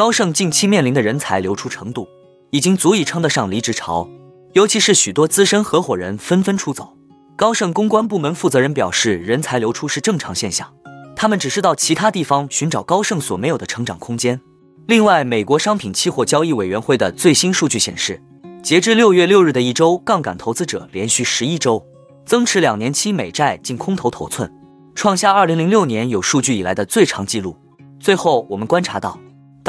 [0.00, 2.08] 高盛近期面临的人才流出程度，
[2.52, 4.08] 已经足以称得上离职潮，
[4.54, 6.96] 尤其是许多资深合伙人纷纷出走。
[7.36, 10.72] 高盛公关部门负责人表示，人才流出是正常现象，
[11.14, 14.40] 他们只是到其他地方寻找高盛所没有的成长空间。
[14.86, 18.22] 另外，美国商品期货交易委员会的最新数据显示，
[18.62, 21.84] 截至六月六日的一周，杠杆投资者连续十一周
[22.24, 24.50] 增持两年期美债净空头头寸，
[24.94, 27.54] 创下二零零六年有数据以来的最长纪录。
[28.00, 29.20] 最后，我们观察到。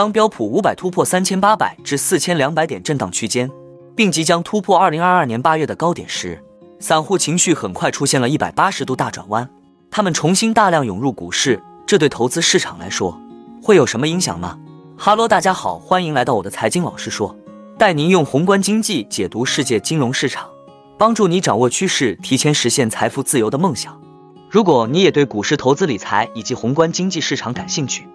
[0.00, 3.50] 当标普五百突破三千八百至四千两百点震荡区间，
[3.94, 6.42] 并即将突破二零二二年八月的高点时，
[6.78, 9.46] 散户情绪很快出现了一百八十度大转弯，
[9.90, 13.20] 他们重新大量涌入股市，这对投资市场来说
[13.62, 14.58] 会有什么影响吗？
[14.96, 17.36] 哈喽，大家好，欢迎来到我的财经老师说，
[17.76, 20.48] 带您用宏观经济解读世界金融市场，
[20.96, 24.00] 帮助你掌握趋势，提前实现财富自由的梦想。
[24.48, 28.08] 如果你也对股市投资理财以及宏观经济市场感兴趣，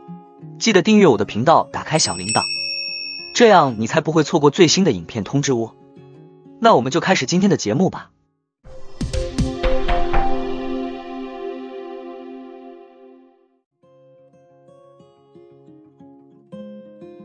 [0.57, 2.41] 记得订阅我的频道，打开小铃铛，
[3.33, 5.73] 这样你才不会错过最新的影片通知哦。
[6.59, 8.11] 那我们就开始今天的节目吧。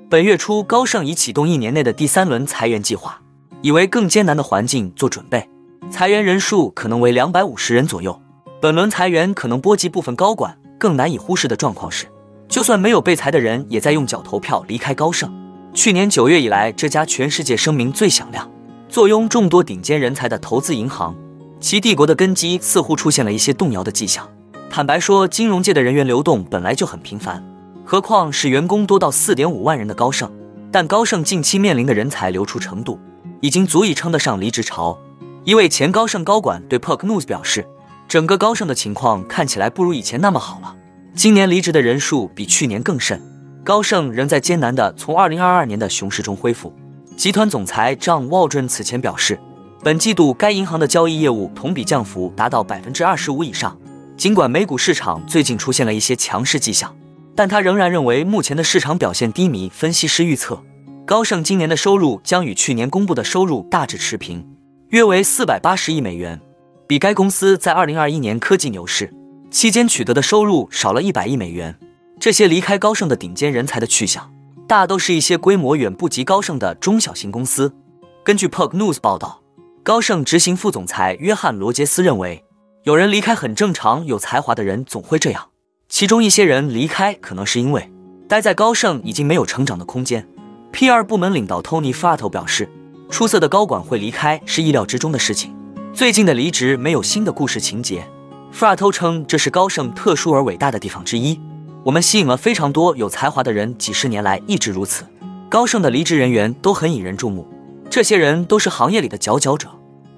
[0.09, 3.23] 本月初，高盛已启动一年内的第三轮裁员计划，
[3.63, 5.49] 以为更艰难的环境做准备。
[5.89, 8.21] 裁员人数可能为两百五十人左右。
[8.61, 10.59] 本轮裁员可能波及部分高管。
[10.81, 12.07] 更难以忽视的状况是。
[12.51, 15.33] 就算没有被裁的人，也在用脚投票离开高盛。
[15.73, 18.51] 去年九月以来，这家全世界声名最响亮、
[18.89, 21.15] 坐拥众多顶尖人才的投资银行，
[21.61, 24.29] 其帝国的根基似乎出现了一些动摇的迹象。
[24.69, 27.41] 坦白说，金融界的人员流动本来就很频繁，
[27.85, 30.29] 何况是员工多到四点五万人的高盛。
[30.73, 32.99] 但高盛近期面临的人才流出程度，
[33.41, 34.99] 已经足以称得上离职潮。
[35.45, 37.65] 一位前高盛高管对 p o k News 表示，
[38.09, 40.75] 整个高盛的情况看起来不如以前那么好了。
[41.15, 43.21] 今年离职的人数比去年更甚，
[43.65, 46.73] 高盛仍在艰难地从2022年的熊市中恢复。
[47.17, 49.39] 集团总裁 John Waldron 此前表示，
[49.83, 53.77] 本季度该银行的交易业务同比降幅达到百分之二十五以上。
[54.17, 56.95] 尽管美股市场最近出现了一些强势迹象，
[57.35, 59.69] 但他仍然认为目前的市场表现低迷。
[59.69, 60.63] 分析师预测，
[61.05, 64.47] 高盛今年的收入将与去年公布的收入大致持平，
[64.91, 66.41] 约为四百八十亿美元，
[66.87, 69.13] 比该公司在2021年科技牛市。
[69.51, 71.77] 期间取得的收入少了一百亿美元。
[72.21, 74.31] 这些离开高盛的顶尖人才的去向，
[74.69, 77.75] 大都是一些规模远不及高盛的中小型公司。
[78.23, 79.41] 根据 p o k News 报道，
[79.83, 82.45] 高盛执行副总裁约翰罗杰斯认为，
[82.85, 85.49] 有人离开很正常，有才华的人总会这样。
[85.89, 87.91] 其中一些人离开可能是因为
[88.29, 90.29] 待在高盛已经没有成长的空间。
[90.73, 92.69] PR 部门领导 Tony Frato 表示，
[93.09, 95.57] 出色的高管会离开是意料之中的事情。
[95.93, 98.07] 最近的离职没有新的故事情节。
[98.53, 101.41] 富尔托称，这是高盛特殊而伟大的地方之一。
[101.85, 105.07] 我们吸引了非常多有才华的人，几十年来一直如此。
[105.49, 107.49] 高盛的离职人员都很引人注目，
[107.89, 109.69] 这些人都是行业里的佼佼者。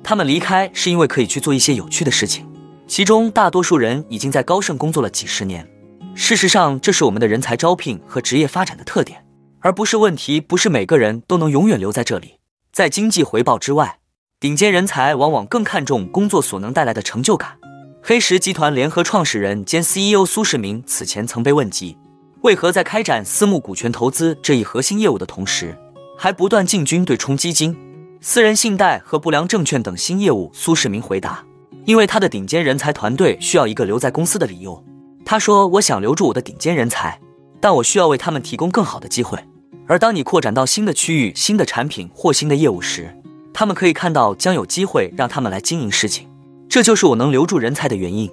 [0.03, 2.44] 他们离开是因为可以去做一些有趣的事情，
[2.88, 5.69] 其中大多数人已经在高盛工作了几十年。
[6.15, 9.25] 事实上，这是我们的人才招聘和职业发展的特点，
[9.60, 10.41] 而不是问题。
[10.41, 12.34] 不是每个人都能永远留在这里。
[12.72, 13.98] 在经济回报之外，
[14.41, 17.56] 顶尖人才往往更看重工作所能带来的成就感。
[18.04, 21.96] 黑石集团联合创始人兼 CEO 苏世民此前曾被问及，
[22.40, 25.78] 为何在开展私募股权投资这一核心业务的同时，
[26.18, 27.76] 还不断进军对冲基金、
[28.20, 30.50] 私人信贷和不良证券等新业务？
[30.52, 31.44] 苏世民回答
[31.86, 34.84] ：“因为他的顶尖人才团队需要一个留在公司的理由。”
[35.24, 37.20] 他说：“我想留住我的顶尖人才，
[37.60, 39.38] 但我需要为他们提供更好的机会。
[39.86, 43.16] 而当你扩展到新的区域、新的产品或新的业务时，
[43.54, 46.28] 他们可以看到将有机会让他们来经营事情。”
[46.72, 48.31] 这就是我能留住人才的原因。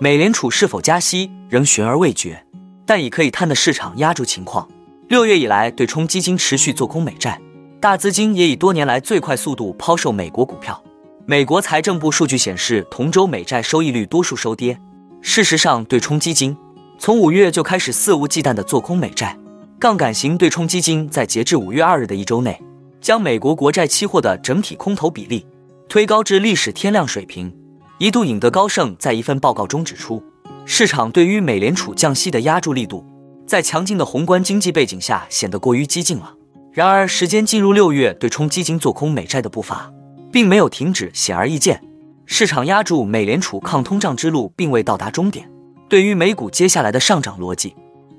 [0.00, 2.44] 美联储是否加息仍悬而未决，
[2.84, 4.68] 但已可以探的市场压住情况。
[5.06, 7.40] 六月以来，对冲基金持续做空美债，
[7.78, 10.82] 大资金也以多年来最快速度抛售美国股票。
[11.26, 14.76] 美国财政部数据显示，同周美债收益率多数收跌。
[15.20, 16.56] 事实上，对冲基金
[16.98, 19.38] 从五月就开始肆无忌惮的做空美债，
[19.78, 22.60] 杠杆型对冲基金在截至五月二日的一周内。
[23.02, 25.44] 将美国国债期货的整体空头比例
[25.88, 27.52] 推高至历史天量水平，
[27.98, 30.22] 一度引得高盛在一份报告中指出，
[30.64, 33.04] 市场对于美联储降息的压住力度，
[33.46, 36.32] 在强劲的宏观经济背景下显得过于激进了。
[36.72, 39.92] 然而，时间进入六月，对冲基金做空美债的步伐
[40.32, 41.82] 并没有停止，显而易见，
[42.24, 45.50] 市场压住美联储抗通胀之路并未到达终点。
[45.90, 47.74] 对于美股接下来的上涨逻辑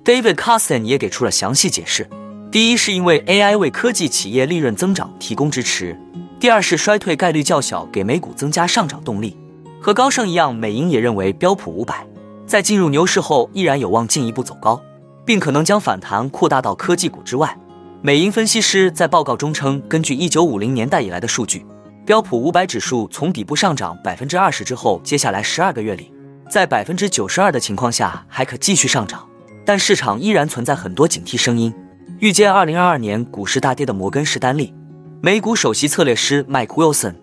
[0.06, 2.08] ，David Carson 也给出了详细解释。
[2.54, 6.00] 第一是因为 AI 为科技企业利润增长提供支持，
[6.40, 9.36] 第二是衰退概率较小，给美股增加上涨动力。
[9.82, 12.06] 和高盛一样，美银也认为标普五百
[12.46, 14.80] 在进入牛市后依然有望进一步走高，
[15.26, 17.58] 并可能将反弹扩大到科技股之外。
[18.04, 21.66] 美银分析师在报告中称，根据1950年代以来的数据，
[22.06, 26.14] 标普五百指数从底部上涨百分之二十之后，接下来十二个月里，
[26.52, 29.28] 在百分之九十二的情况下还可继续上涨，
[29.66, 31.74] 但市场依然存在很多警惕声音。
[32.20, 34.74] 预见2022年股市大跌的摩根士丹利
[35.22, 37.16] 美股首席策略师麦克 s o n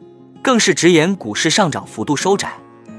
[0.43, 2.53] 更是直言，股市上涨幅度收窄，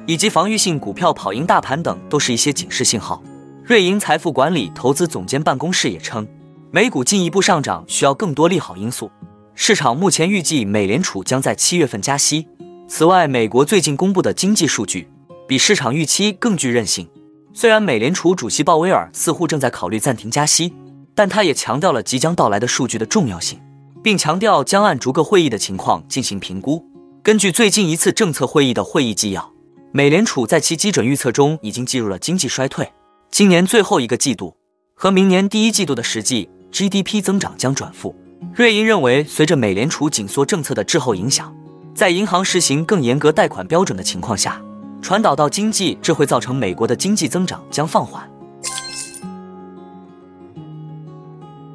[0.06, 3.22] 以及防御性股票跑赢大盘等，都是一些警示信号。
[3.64, 6.28] 瑞银财富管理投资总监办公室也称，
[6.70, 9.10] 美股进一步上涨需要更多利好因素。
[9.56, 12.48] 市场目前预计美联储将在七月份加息。
[12.88, 15.08] 此外，美国最近公布的经济数据
[15.48, 17.08] 比市场预期更具韧性。
[17.54, 20.74] 虽然美联储主席鲍威尔似乎正在考虑暂停加息，
[21.14, 23.60] 但他也强调了即将到来的数据的重要性，
[24.04, 26.86] 并强调将按逐个会议的情况进行评估。
[27.24, 29.52] 根据最近一次政策会议的会议纪要，
[29.92, 32.92] 美联储在其基准预测中已经计入了经济衰退。
[33.30, 34.56] 今年最后一个季度
[34.96, 38.16] 和明年第一季度的实际 GDP 增长将转负。
[38.56, 41.54] 瑞银认为，随着美联储紧缩政策的滞后影响，
[41.94, 44.60] 在银行实行更严格贷款标准的情况下，
[45.02, 48.31] 传导到经济，这会造成美国的经济增长将放缓。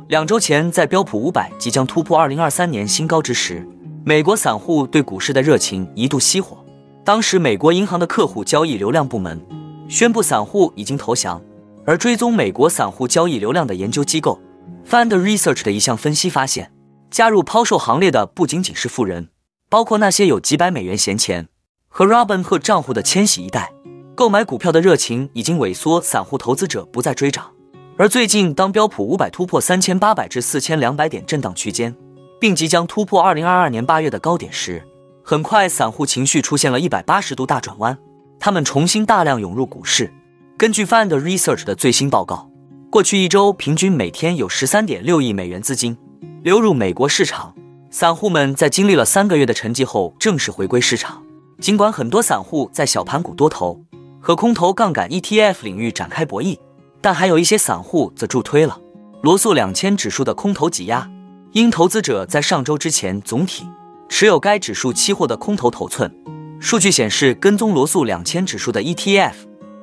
[0.08, 3.66] 两周前，在标普五百即将突破二零二三年新高之时。
[4.04, 6.64] 美国散户对股市的热情一度熄火，
[7.04, 9.44] 当时美国银行的客户交易流量部门
[9.88, 11.42] 宣布散户已经投降，
[11.84, 14.40] 而追踪美国散户交易流量的研究机构
[14.88, 16.70] Fund Research 的一项分析发现，
[17.10, 19.30] 加入抛售行列的不仅仅是富人，
[19.68, 21.48] 包括那些有几百美元闲钱
[21.88, 23.72] 和 Robinhood 账户的千禧一代，
[24.14, 27.55] 购买股票的热情已经萎缩，散户投资者不再追涨。
[27.98, 31.94] 而最近，当标普五百突破三千八百至四千两百点震荡区间。
[32.38, 34.82] 并即将突破二零二二年八月的高点时，
[35.22, 37.96] 很快散户情绪出现了一百八十度大转弯，
[38.38, 40.12] 他们重新大量涌入股市。
[40.58, 42.50] 根据 Fund Research 的最新报告，
[42.90, 45.96] 过去一周平均每天有十三点六亿美元资金
[46.42, 47.54] 流入美国市场。
[47.90, 51.22] 散户们在经历了三个月的沉寂后正式回归市场。
[51.58, 53.80] 尽管很多散户在小盘股多头
[54.20, 56.58] 和空头杠杆 ETF 领域展开博弈，
[57.06, 58.76] 但还有一些散户则助推了
[59.22, 61.08] 罗素两千指数的空头挤压。
[61.52, 63.64] 因投资者在上周之前总体
[64.08, 66.12] 持有该指数期货的空头头寸，
[66.58, 69.34] 数据显示，跟踪罗素两千指数的 ETF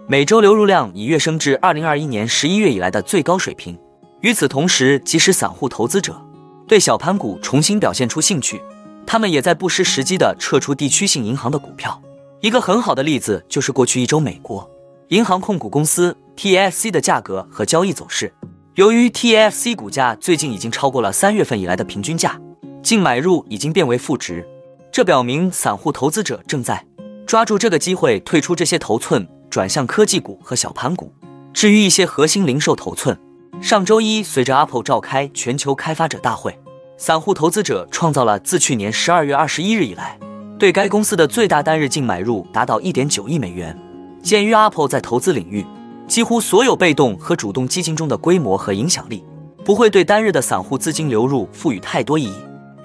[0.05, 3.79] 每周流入量已跃升至二零二一年十一月以来的最高水平。
[4.19, 6.21] 与此同时，即使散户投资者
[6.67, 8.61] 对小盘股重新表现出兴趣，
[9.07, 12.01] 他们也在不失时机地撤出地区性银行的股票。
[12.41, 14.69] 一个很好的例子就是过去一周美国
[15.13, 18.33] 银行控股公司 TFC 的价格和交易走势。
[18.73, 22.41] 由于 TFC 股价最近已经超过了三月份以来的平均价，
[22.81, 24.43] 净买入已经变为负值，
[24.91, 26.83] 这表明散户投资者正在
[27.27, 31.13] 抓住这个机会退出这些头寸，转向科技股和小盘股。
[31.53, 33.15] 至于一些核心零售头寸，
[33.61, 36.57] 上周一随着 Apple 召开全球开发者大会，
[36.97, 40.17] 散户投资者创造了自去年十二月二十一日以来
[40.57, 43.77] 对该公司的最大单日净买入，达到一点九亿美元。
[44.23, 45.65] 鉴于 Apple 在投资领域，
[46.07, 49.23] 几乎所有被动和主动基金中的规模和影响力，
[49.65, 52.33] 不会对单日的散户资金流入赋予太多意义。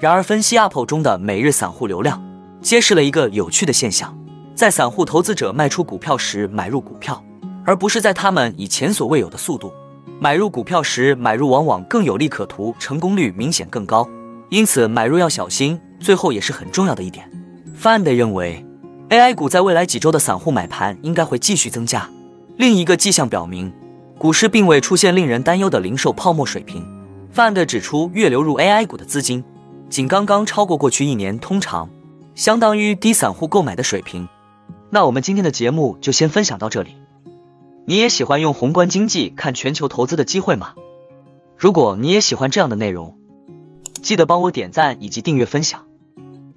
[0.01, 2.21] 然而，分析 Apple 中的每日散户流量，
[2.61, 4.13] 揭示了一个有趣的现象：
[4.55, 7.23] 在散户投资者卖出股票时买入股票，
[7.65, 9.73] 而不是在他们以前所未有的速度
[10.21, 14.09] 买入股票时买入，往往更有利可图，成功率明显更高。
[14.51, 15.81] 因此，买入要小心。
[16.01, 17.29] 最后也是很重要的一点
[17.81, 18.65] ，Fund 认为
[19.11, 22.09] ，AI 股在未来几周的散户买盘应该会继续增加。
[22.57, 23.73] 另一个迹象表明，
[24.19, 26.87] 股市并未出现令人担忧的零售泡沫水平。
[27.35, 29.45] Fund 指出，月流入 AI 股的资金
[29.89, 31.89] 仅刚刚超过过去一年通常
[32.35, 34.29] 相当于低散户购买的水平。
[34.91, 36.97] 那我们今天的节目就先分享到这里。
[37.87, 40.75] 你也喜欢用宏观经济看全球投资的机会吗？
[41.57, 43.17] 如果你也喜欢这样的内容，
[44.03, 45.85] 记得帮我点赞以及订阅分享